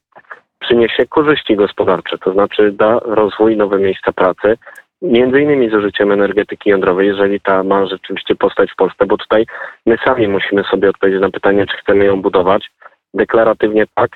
przyniesie 0.66 1.06
korzyści 1.06 1.56
gospodarcze, 1.56 2.18
to 2.18 2.32
znaczy 2.32 2.72
da 2.72 2.98
rozwój, 2.98 3.56
nowe 3.56 3.78
miejsca 3.78 4.12
pracy, 4.12 4.56
między 5.02 5.40
innymi 5.40 5.70
z 5.70 5.74
użyciem 5.74 6.12
energetyki 6.12 6.70
jądrowej, 6.70 7.06
jeżeli 7.06 7.40
ta 7.40 7.62
ma 7.62 7.86
rzeczywiście 7.86 8.34
powstać 8.34 8.72
w 8.72 8.76
Polsce, 8.76 9.06
bo 9.06 9.16
tutaj 9.16 9.46
my 9.86 9.96
sami 10.04 10.28
musimy 10.28 10.64
sobie 10.64 10.90
odpowiedzieć 10.90 11.20
na 11.22 11.30
pytanie, 11.30 11.66
czy 11.66 11.76
chcemy 11.76 12.04
ją 12.04 12.22
budować. 12.22 12.70
Deklaratywnie 13.14 13.84
tak, 13.94 14.10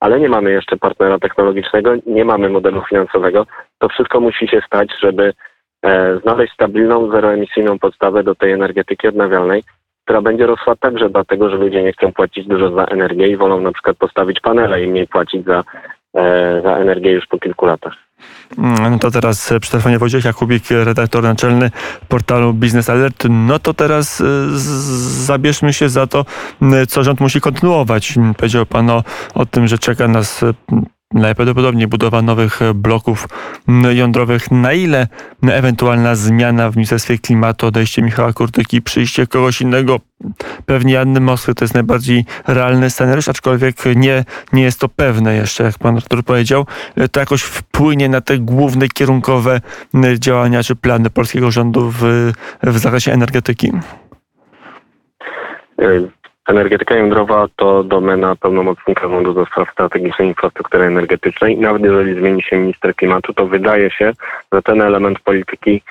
ale 0.00 0.20
nie 0.20 0.28
mamy 0.28 0.50
jeszcze 0.50 0.76
partnera 0.76 1.18
technologicznego, 1.18 1.94
nie 2.06 2.24
mamy 2.24 2.48
modelu 2.48 2.82
finansowego. 2.88 3.46
To 3.78 3.88
wszystko 3.88 4.20
musi 4.20 4.48
się 4.48 4.60
stać, 4.66 4.88
żeby 5.02 5.32
e, 5.82 6.18
znaleźć 6.20 6.52
stabilną, 6.52 7.10
zeroemisyjną 7.10 7.78
podstawę 7.78 8.22
do 8.22 8.34
tej 8.34 8.52
energetyki 8.52 9.08
odnawialnej, 9.08 9.62
która 10.04 10.22
będzie 10.22 10.46
rosła 10.46 10.76
także 10.76 11.10
dlatego, 11.10 11.50
że 11.50 11.56
ludzie 11.56 11.82
nie 11.82 11.92
chcą 11.92 12.12
płacić 12.12 12.46
dużo 12.46 12.74
za 12.74 12.84
energię 12.84 13.28
i 13.28 13.36
wolą 13.36 13.60
na 13.60 13.72
przykład 13.72 13.96
postawić 13.96 14.40
panele 14.40 14.82
i 14.82 14.86
mniej 14.86 15.06
płacić 15.06 15.44
za, 15.44 15.64
e, 16.14 16.62
za 16.62 16.76
energię 16.76 17.12
już 17.12 17.26
po 17.26 17.38
kilku 17.38 17.66
latach. 17.66 17.94
No 18.58 18.98
to 18.98 19.10
teraz 19.10 19.54
przy 19.60 19.70
telefonie 19.70 19.98
Wojciech 19.98 20.24
Jakubik, 20.24 20.62
redaktor 20.70 21.22
naczelny 21.22 21.70
portalu 22.08 22.52
Business 22.52 22.90
Alert. 22.90 23.24
No 23.30 23.58
to 23.58 23.74
teraz 23.74 24.20
y, 24.20 24.24
zabierzmy 25.24 25.72
się 25.72 25.88
za 25.88 26.06
to, 26.06 26.24
co 26.88 27.02
rząd 27.02 27.20
musi 27.20 27.40
kontynuować. 27.40 28.14
Powiedział 28.36 28.66
Pan 28.66 28.90
o, 28.90 29.02
o 29.34 29.46
tym, 29.46 29.66
że 29.66 29.78
czeka 29.78 30.08
nas 30.08 30.44
najprawdopodobniej 31.14 31.86
budowa 31.86 32.22
nowych 32.22 32.60
bloków 32.74 33.28
jądrowych. 33.92 34.50
Na 34.50 34.72
ile 34.72 35.08
ewentualna 35.42 36.14
zmiana 36.14 36.70
w 36.70 36.76
Ministerstwie 36.76 37.18
Klimatu, 37.18 37.66
odejście 37.66 38.02
Michała 38.02 38.32
Kurtyki, 38.32 38.82
przyjście 38.82 39.26
kogoś 39.26 39.60
innego, 39.60 40.00
pewnie 40.66 41.00
Anny 41.00 41.20
Moskwy, 41.20 41.54
to 41.54 41.64
jest 41.64 41.74
najbardziej 41.74 42.24
realny 42.46 42.90
scenariusz, 42.90 43.28
aczkolwiek 43.28 43.76
nie, 43.96 44.24
nie 44.52 44.62
jest 44.62 44.80
to 44.80 44.88
pewne 44.88 45.34
jeszcze, 45.34 45.64
jak 45.64 45.78
pan 45.78 45.94
doktor 45.94 46.24
powiedział, 46.24 46.66
to 47.12 47.20
jakoś 47.20 47.42
wpłynie 47.42 48.08
na 48.08 48.20
te 48.20 48.38
główne 48.38 48.88
kierunkowe 48.88 49.60
działania 50.18 50.62
czy 50.62 50.76
plany 50.76 51.10
polskiego 51.10 51.50
rządu 51.50 51.90
w, 51.90 52.32
w 52.62 52.78
zakresie 52.78 53.12
energetyki. 53.12 53.72
Energetyka 56.48 56.94
jądrowa 56.96 57.46
to 57.56 57.84
domena 57.84 58.36
pełnomocnika 58.36 59.08
rządu 59.08 59.32
do 59.32 59.46
spraw 59.46 59.70
strategicznej 59.70 60.28
infrastruktury 60.28 60.84
energetycznej 60.84 61.58
nawet 61.58 61.82
jeżeli 61.82 62.14
zmieni 62.14 62.42
się 62.42 62.56
minister 62.56 62.94
klimatu, 62.94 63.34
to 63.34 63.46
wydaje 63.46 63.90
się, 63.90 64.12
że 64.52 64.62
ten 64.62 64.80
element 64.80 65.20
polityki 65.20 65.82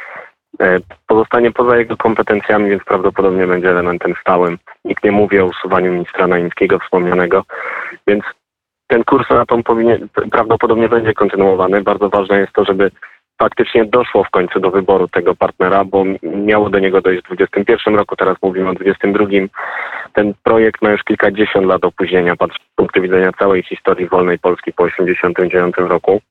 e, 0.59 0.79
pozostanie 1.07 1.51
poza 1.51 1.77
jego 1.77 1.97
kompetencjami, 1.97 2.69
więc 2.69 2.83
prawdopodobnie 2.83 3.47
będzie 3.47 3.69
elementem 3.69 4.13
stałym. 4.21 4.57
Nikt 4.85 5.03
nie 5.03 5.11
mówi 5.11 5.39
o 5.39 5.45
usuwaniu 5.45 5.91
ministra 5.91 6.27
Naimskiego 6.27 6.79
wspomnianego, 6.79 7.43
więc 8.07 8.23
ten 8.87 9.03
kurs 9.03 9.29
na 9.29 9.45
tą 9.45 9.63
powinien, 9.63 10.07
prawdopodobnie 10.31 10.89
będzie 10.89 11.13
kontynuowany. 11.13 11.81
Bardzo 11.81 12.09
ważne 12.09 12.39
jest 12.39 12.53
to, 12.53 12.65
żeby 12.65 12.91
faktycznie 13.43 13.85
doszło 13.85 14.23
w 14.23 14.29
końcu 14.29 14.59
do 14.59 14.71
wyboru 14.71 15.07
tego 15.07 15.35
partnera, 15.35 15.85
bo 15.85 16.03
miało 16.23 16.69
do 16.69 16.79
niego 16.79 17.01
dojść 17.01 17.21
w 17.21 17.25
2021 17.25 17.95
roku, 17.95 18.15
teraz 18.15 18.37
mówimy 18.41 18.69
o 18.69 18.73
2022. 18.73 19.59
Ten 20.13 20.33
projekt 20.43 20.81
ma 20.81 20.91
już 20.91 21.03
kilkadziesiąt 21.03 21.65
lat 21.65 21.85
opóźnienia, 21.85 22.35
patrz 22.35 22.55
z 22.55 22.75
punktu 22.75 23.01
widzenia 23.01 23.31
całej 23.39 23.63
historii 23.63 24.07
wolnej 24.09 24.39
Polski 24.39 24.73
po 24.73 24.83
1989 24.87 25.89
roku. 25.89 26.21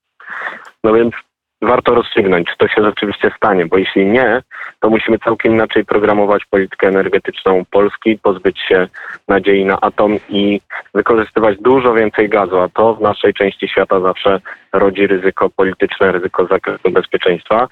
No 0.85 0.93
więc 0.93 1.15
warto 1.63 1.95
rozstrzygnąć, 1.95 2.49
czy 2.49 2.57
to 2.59 2.69
się 2.69 2.83
rzeczywiście 2.85 3.31
stanie, 3.37 3.67
bo 3.67 3.79
jeśli 3.79 4.07
nie, 4.07 4.43
to 4.81 4.91
musimy 4.91 5.19
całkiem 5.19 5.53
inaczej 5.53 5.85
programować 5.85 6.45
politykę 6.45 6.89
energetyczną 6.89 7.63
Polski, 7.71 8.19
pozbyć 8.19 8.61
się 8.61 8.89
nadziei 9.29 9.65
na 9.65 9.81
atom 9.81 10.17
i 10.29 10.61
wykorzystywać 10.95 11.59
dużo 11.61 11.95
więcej 11.95 12.29
gazu, 12.29 12.59
a 12.59 12.69
to 12.69 12.95
w 12.95 13.01
naszej 13.01 13.35
części 13.35 13.69
świata 13.69 14.01
zawsze 14.01 14.41
rodzi 14.73 15.07
ryzyko 15.07 15.51
polityczne, 15.51 16.13
ryzyko 16.13 16.47
zakresu 16.47 16.91
bezpieczeństwa. 16.91 17.69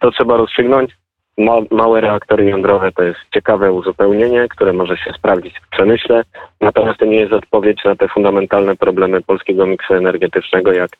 To 0.00 0.10
trzeba 0.10 0.36
rozstrzygnąć. 0.36 0.90
Ma, 1.38 1.52
małe 1.70 2.00
reaktory 2.00 2.44
jądrowe 2.44 2.92
to 2.92 3.02
jest 3.02 3.20
ciekawe 3.34 3.72
uzupełnienie, 3.72 4.48
które 4.48 4.72
może 4.72 4.96
się 4.96 5.12
sprawdzić 5.12 5.58
w 5.58 5.68
przemyśle, 5.68 6.22
natomiast 6.60 6.98
to 6.98 7.04
nie 7.04 7.16
jest 7.16 7.32
odpowiedź 7.32 7.84
na 7.84 7.96
te 7.96 8.08
fundamentalne 8.08 8.76
problemy 8.76 9.22
polskiego 9.22 9.66
miksu 9.66 9.94
energetycznego, 9.94 10.72
jak 10.72 10.90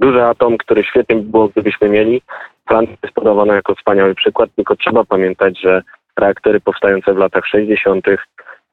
duży 0.00 0.24
atom, 0.24 0.58
który 0.58 0.84
świetnie 0.84 1.16
by 1.16 1.22
było, 1.22 1.48
gdybyśmy 1.48 1.88
mieli. 1.88 2.22
Francja 2.68 2.96
jest 3.02 3.14
podawana 3.14 3.54
jako 3.54 3.74
wspaniały 3.74 4.14
przykład, 4.14 4.50
tylko 4.56 4.76
trzeba 4.76 5.04
pamiętać, 5.04 5.60
że 5.60 5.82
reaktory 6.18 6.60
powstające 6.60 7.14
w 7.14 7.18
latach 7.18 7.46
60. 7.46 8.06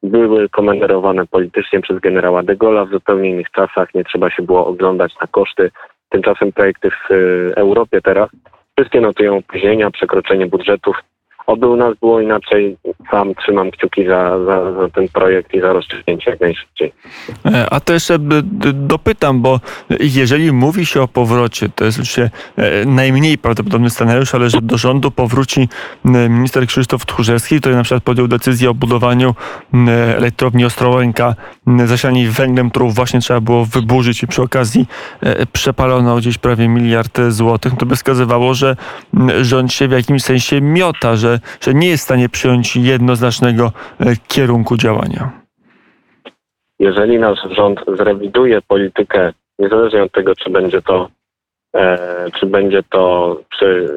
były 0.04 0.50
komenderowane 0.50 1.28
politycznie 1.28 1.82
przez 1.82 2.00
generała 2.00 2.44
de 2.44 2.56
Gaulle'a 2.56 2.88
w 2.88 2.92
zupełnie 2.92 3.30
innych 3.30 3.52
czasach. 3.52 3.94
Nie 3.94 4.04
trzeba 4.04 4.30
się 4.30 4.44
było 4.44 4.68
oglądać 4.68 5.14
na 5.22 5.28
koszty. 5.28 5.72
Tymczasem 6.10 6.52
projekty 6.52 6.90
w 6.92 7.12
y, 7.12 7.54
Europie 7.56 8.02
teraz 8.02 8.30
Wszystkie 8.78 9.02
notują 9.02 9.38
opóźnienia, 9.38 9.92
przekroczenie 9.92 10.48
budżetów. 10.48 10.96
Oby 11.48 11.68
u 11.68 11.76
nas 11.76 11.94
było 12.00 12.22
inaczej. 12.22 12.78
Sam 13.12 13.36
trzymam 13.36 13.72
kciuki 13.72 14.08
za, 14.08 14.46
za, 14.46 14.74
za 14.74 14.90
ten 14.90 15.08
projekt 15.10 15.54
i 15.54 15.62
za 15.62 15.74
rozstrzygnięcie 15.74 16.32
jak 16.32 16.40
najszybciej. 16.42 16.94
E, 17.46 17.68
A 17.70 17.80
to 17.80 17.94
jeszcze 17.94 18.20
dopytam, 18.74 19.42
bo 19.42 19.60
jeżeli 20.00 20.52
mówi 20.52 20.86
się 20.86 21.02
o 21.02 21.08
powrocie, 21.08 21.70
to 21.70 21.86
jest 21.86 21.98
oczywiście 21.98 22.30
e, 22.58 22.86
najmniej 22.86 23.38
prawdopodobny 23.38 23.90
scenariusz, 23.90 24.36
ale 24.36 24.50
że 24.50 24.62
do 24.62 24.78
rządu 24.78 25.12
powróci 25.12 25.70
minister 26.30 26.68
Krzysztof 26.68 27.06
Tchórzewski, 27.06 27.60
który 27.60 27.76
na 27.76 27.84
przykład 27.84 28.04
podjął 28.04 28.28
decyzję 28.28 28.70
o 28.70 28.74
budowaniu 28.74 29.36
elektrowni 30.18 30.66
Ostrołęka 30.66 31.36
m, 31.68 31.88
zasianej 31.88 32.28
węglem, 32.28 32.70
którą 32.70 32.90
właśnie 32.90 33.20
trzeba 33.20 33.42
było 33.42 33.66
wyburzyć 33.66 34.24
i 34.24 34.28
przy 34.28 34.42
okazji 34.42 34.86
e, 35.22 35.46
przepalono 35.46 36.16
gdzieś 36.16 36.38
prawie 36.38 36.68
miliard 36.68 37.20
złotych, 37.30 37.74
to 37.80 37.86
by 37.86 37.96
wskazywało, 37.96 38.54
że 38.54 38.76
rząd 39.42 39.74
się 39.74 39.88
w 39.88 39.92
jakimś 39.92 40.24
sensie 40.24 40.62
miota, 40.62 41.16
że, 41.16 41.35
że 41.62 41.74
nie 41.74 41.88
jest 41.88 42.04
w 42.04 42.06
stanie 42.06 42.30
przyjąć 42.30 42.76
jednoznacznego 42.76 43.72
e, 44.00 44.06
kierunku 44.28 44.78
działania. 44.78 45.32
jeżeli 46.80 47.20
nasz 47.20 47.40
rząd 47.52 47.80
zrewiduje 47.98 48.62
politykę, 48.62 49.34
niezależnie 49.60 50.04
od 50.04 50.12
tego, 50.12 50.36
czy 50.36 50.50
będzie 50.50 50.82
to, 50.82 51.10
e, 51.76 51.98
czy 52.40 52.46
będzie 52.46 52.84
to 52.84 53.38
przy 53.50 53.88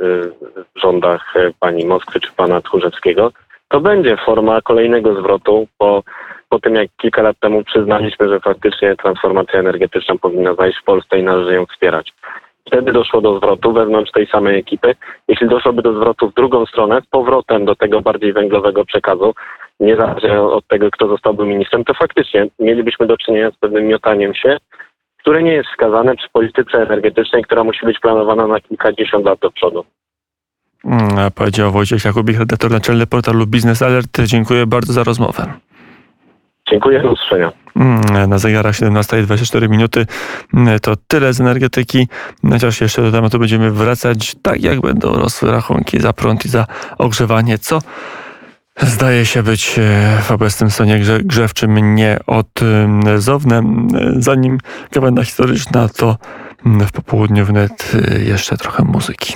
e, 0.76 0.80
rządach 0.80 1.34
pani 1.60 1.86
Moskwy 1.86 2.20
czy 2.20 2.32
pana 2.32 2.60
Tchórzewskiego, 2.60 3.32
to 3.68 3.80
będzie 3.80 4.16
forma 4.26 4.60
kolejnego 4.60 5.20
zwrotu 5.20 5.68
po, 5.78 6.02
po 6.48 6.58
tym, 6.58 6.74
jak 6.74 6.88
kilka 6.96 7.22
lat 7.22 7.36
temu 7.40 7.64
przyznaliśmy, 7.64 8.28
że 8.28 8.40
faktycznie 8.40 8.96
transformacja 8.96 9.60
energetyczna 9.60 10.14
powinna 10.22 10.54
zajść 10.54 10.78
w 10.78 10.84
Polsce 10.84 11.18
i 11.18 11.22
należy 11.22 11.54
ją 11.54 11.66
wspierać. 11.66 12.12
Wtedy 12.68 12.92
doszło 12.92 13.20
do 13.20 13.36
zwrotu 13.38 13.72
wewnątrz 13.72 14.12
tej 14.12 14.26
samej 14.26 14.58
ekipy. 14.58 14.94
Jeśli 15.28 15.48
doszłoby 15.48 15.82
do 15.82 15.94
zwrotu 15.94 16.30
w 16.30 16.34
drugą 16.34 16.66
stronę, 16.66 17.00
z 17.06 17.06
powrotem 17.06 17.64
do 17.64 17.74
tego 17.74 18.00
bardziej 18.00 18.32
węglowego 18.32 18.84
przekazu, 18.84 19.34
niezależnie 19.80 20.40
od 20.40 20.66
tego, 20.66 20.90
kto 20.90 21.08
zostałby 21.08 21.46
ministrem, 21.46 21.84
to 21.84 21.94
faktycznie 21.94 22.46
mielibyśmy 22.58 23.06
do 23.06 23.16
czynienia 23.16 23.50
z 23.50 23.56
pewnym 23.56 23.86
miotaniem 23.86 24.34
się, 24.34 24.56
które 25.18 25.42
nie 25.42 25.52
jest 25.52 25.68
wskazane 25.68 26.16
przy 26.16 26.28
polityce 26.32 26.82
energetycznej, 26.82 27.42
która 27.42 27.64
musi 27.64 27.86
być 27.86 28.00
planowana 28.00 28.46
na 28.46 28.60
kilkadziesiąt 28.60 29.24
lat 29.24 29.38
do 29.38 29.50
przodu. 29.50 29.84
Mm, 30.84 31.30
Powiedział 31.34 31.72
Wojciech 31.72 32.04
Jakubik, 32.04 32.38
redaktor 32.38 32.70
naczelny 32.70 33.06
portalu 33.06 33.46
Biznes 33.46 33.82
Alert. 33.82 34.20
Dziękuję 34.24 34.66
bardzo 34.66 34.92
za 34.92 35.04
rozmowę. 35.04 35.52
Dziękuję, 36.70 37.02
do 37.02 37.12
usłyszenia. 37.12 37.52
Mm, 37.76 38.30
Na 38.30 38.38
zegarach 38.38 38.74
17.24 38.74 39.68
minuty 39.68 40.06
Mm, 40.54 40.80
to 40.80 40.96
tyle 41.08 41.32
z 41.32 41.40
energetyki. 41.40 42.08
Chociaż 42.50 42.80
jeszcze 42.80 43.02
do 43.02 43.12
tematu 43.12 43.38
będziemy 43.38 43.70
wracać, 43.70 44.36
tak 44.42 44.62
jak 44.62 44.80
będą 44.80 45.12
rosły 45.12 45.50
rachunki 45.50 46.00
za 46.00 46.12
prąd 46.12 46.44
i 46.44 46.48
za 46.48 46.66
ogrzewanie, 46.98 47.58
co 47.58 47.78
zdaje 48.80 49.26
się 49.26 49.42
być 49.42 49.78
e, 49.78 50.18
w 50.22 50.30
obecnym 50.30 50.70
stanie 50.70 50.98
grze, 50.98 51.20
grzewczym 51.22 51.94
nieodzowne. 53.04 53.62
Zanim 54.16 54.58
gawenda 54.92 55.24
historyczna, 55.24 55.88
to 55.88 56.16
mm, 56.66 56.86
w 56.86 56.92
popołudniu 56.92 57.44
wnet 57.44 57.92
e, 58.10 58.20
jeszcze 58.20 58.56
trochę 58.56 58.84
muzyki. 58.84 59.34